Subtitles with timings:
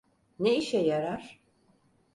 [0.39, 1.39] Ne işe yarar?